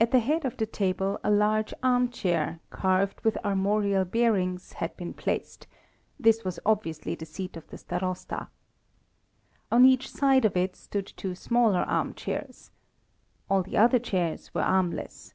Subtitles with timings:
[0.00, 5.12] At the head of the table a large armchair, carved with armorial bearings, had been
[5.12, 5.66] placed,
[6.20, 8.46] this was obviously the seat of the Starosta.
[9.72, 12.70] On each side of it stood two smaller armchairs.
[13.48, 15.34] All the other chairs were armless.